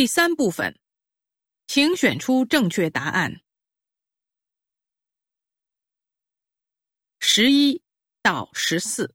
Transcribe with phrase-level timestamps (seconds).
[0.00, 0.78] 第三部分，
[1.66, 3.42] 请选出正确答案。
[7.18, 7.82] 十一
[8.22, 9.14] 到十四。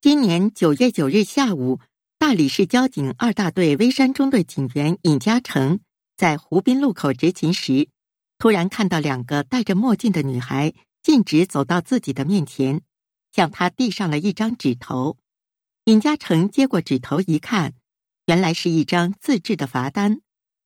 [0.00, 1.78] 今年九月九日下午，
[2.16, 5.80] 大理市交警二大队微山中队警员尹嘉诚
[6.16, 7.90] 在湖滨路口执勤时，
[8.38, 10.72] 突然看到两个戴着墨镜的女孩
[11.02, 12.80] 径直走到自己的面前，
[13.30, 15.18] 向他递上了一张纸头。
[15.84, 17.74] 尹嘉诚接过纸头一看，
[18.30, 20.20] 原来是一张自制的罚单，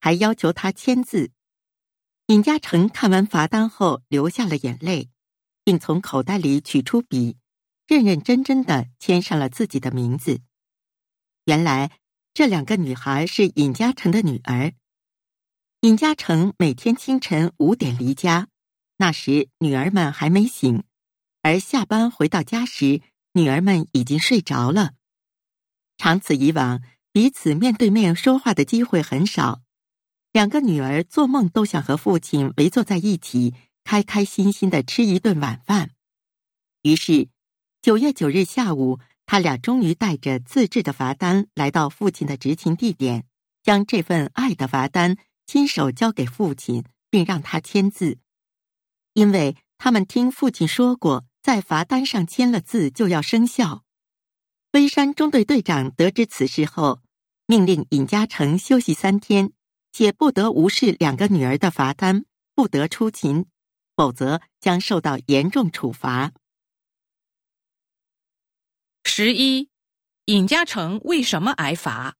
[0.00, 1.30] 还要求他签字。
[2.28, 5.10] 尹嘉诚看完罚单后流下了眼泪，
[5.62, 7.36] 并从口袋里取出笔，
[7.86, 10.40] 认认真真的签上了自己的名字。
[11.44, 11.98] 原来
[12.32, 14.72] 这两个女孩是尹嘉诚的女儿。
[15.80, 18.48] 尹嘉诚每天清晨五点离家，
[18.96, 20.82] 那时女儿们还没醒，
[21.42, 23.02] 而下班回到家时，
[23.34, 24.92] 女儿们已经睡着了。
[25.98, 26.80] 长此以往，
[27.12, 29.62] 彼此面对面说话的机会很少。
[30.32, 35.90] 两个女儿做梦都想和父亲围坐在一起，开开心心的吃一顿晚饭。
[36.82, 37.28] 于是，
[37.82, 43.26] 九月九日下午，他俩终于带着自制的罚单来到父亲的执勤地点，
[43.62, 45.16] 将这份爱的罚单。
[45.46, 48.18] 亲手交给父亲，并让他签字，
[49.14, 53.82] 因为他们听父亲说过，在罚单上签了字就要生效。
[54.72, 57.00] 微山中队队长得知此事后，
[57.46, 59.52] 命令尹嘉诚休息三天，
[59.90, 63.46] 且不得无视两个女儿的罚单，不得出勤，
[63.96, 66.32] 否则将受到严重处罚。
[69.02, 69.68] 十一，
[70.26, 72.14] 尹嘉诚为什么挨罚？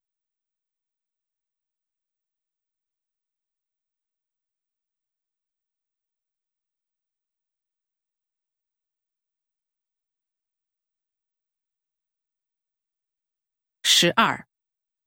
[14.03, 14.47] 十二，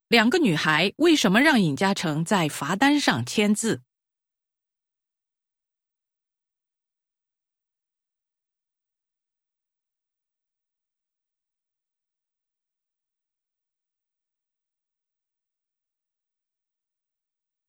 [0.07, 3.81] 两个女孩为什么让尹嘉诚在罚单上签字？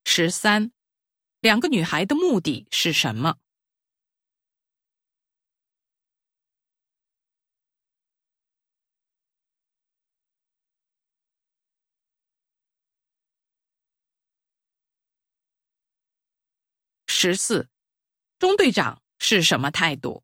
[0.05, 0.73] 十三，
[1.41, 3.39] 两个女孩的目的是什么？
[17.25, 17.71] 十四，
[18.39, 20.23] 中队长是什么态度？